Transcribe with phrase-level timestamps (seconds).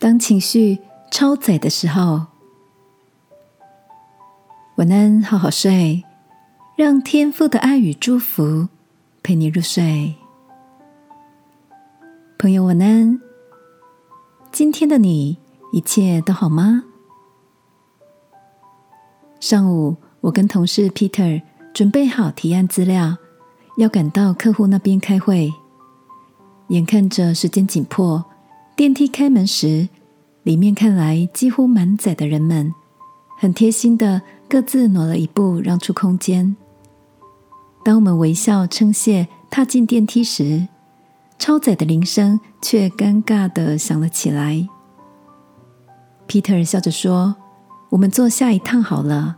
[0.00, 0.78] 当情绪
[1.10, 2.24] 超载的时候，
[4.76, 6.02] 晚安，好好睡，
[6.74, 8.66] 让天父的爱与祝福
[9.22, 10.14] 陪你入睡。
[12.38, 13.20] 朋友，晚安。
[14.50, 15.36] 今天的你
[15.70, 16.82] 一切都好吗？
[19.38, 21.42] 上午，我跟同事 Peter
[21.74, 23.18] 准备好提案资料，
[23.76, 25.52] 要赶到客户那边开会。
[26.68, 28.24] 眼看着时间紧迫。
[28.80, 29.90] 电梯开门时，
[30.42, 32.72] 里面看来几乎满载的人们，
[33.36, 36.56] 很贴心的各自挪了一步，让出空间。
[37.84, 40.66] 当我们微笑称谢踏进电梯时，
[41.38, 44.66] 超载的铃声却尴尬的响了起来。
[46.26, 47.36] Peter 笑着说
[47.92, 49.36] ：“我们坐下一趟好了。”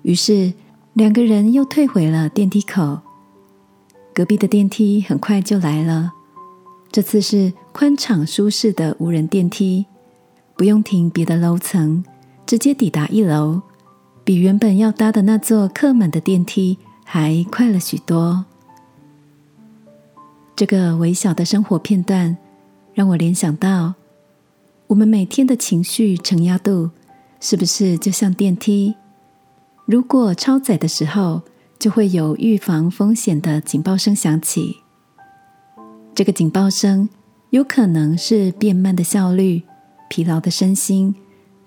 [0.00, 0.54] 于是
[0.94, 3.00] 两个人又退回了电梯口。
[4.14, 6.14] 隔壁的电梯很快就来了。
[6.96, 9.84] 这次是宽敞舒适的无人电梯，
[10.56, 12.02] 不用停别的楼层，
[12.46, 13.60] 直接抵达一楼，
[14.24, 18.46] 比原本要搭的那座客满的电梯还快了许多。
[20.56, 22.38] 这个微小的生活片段，
[22.94, 23.92] 让我联想到，
[24.86, 26.88] 我们每天的情绪承压度，
[27.40, 28.94] 是不是就像电梯？
[29.84, 31.42] 如果超载的时候，
[31.78, 34.78] 就会有预防风险的警报声响起。
[36.16, 37.10] 这个警报声
[37.50, 39.62] 有可能是变慢的效率、
[40.08, 41.14] 疲劳的身心、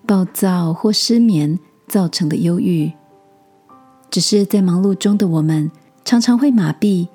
[0.08, 2.92] 暴躁或失眠造成的忧郁。
[4.10, 5.70] 只是在忙碌中的我们，
[6.04, 7.08] 常常会麻痹，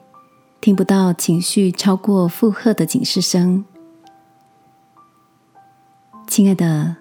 [0.61, 3.65] 听不到情绪超过负荷的警示声。
[6.29, 6.95] 亲爱的，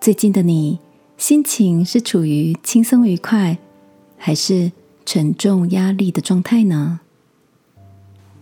[0.00, 0.80] 最近的你
[1.18, 3.58] 心情是处于轻松愉快，
[4.16, 4.72] 还是
[5.04, 7.00] 沉重压力的状态呢？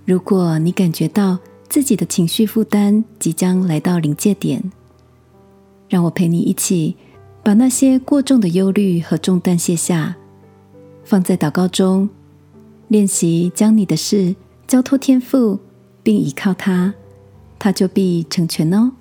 [0.05, 1.39] 如果你感觉到
[1.69, 4.63] 自己的情绪负担即将来到临界点，
[5.89, 6.95] 让我陪你一起
[7.43, 10.15] 把那些过重的忧虑和重担卸下，
[11.05, 12.11] 放在祷告中，
[12.89, 15.59] 练习将你的事交托天父，
[16.03, 16.93] 并依靠他，
[17.59, 18.93] 他就必成全哦。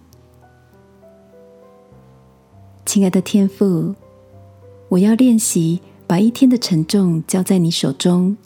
[2.85, 3.93] 亲爱的天父，
[4.87, 8.37] 我要练习把一天的沉重交在你手中。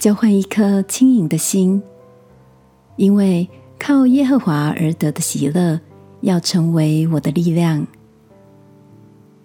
[0.00, 1.82] 交换一颗轻盈的心，
[2.96, 3.46] 因为
[3.78, 5.78] 靠耶和华而得的喜乐，
[6.22, 7.86] 要成为我的力量。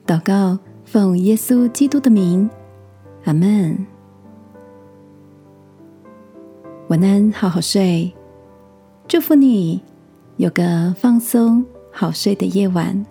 [0.07, 2.49] 祷告，奉耶稣基督的名，
[3.25, 3.85] 阿门。
[6.87, 8.09] 晚安，好好睡。
[9.09, 9.83] 祝福你
[10.37, 13.05] 有个放松、好睡的夜晚。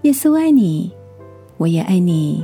[0.00, 0.90] 耶稣爱你，
[1.58, 2.42] 我也爱你。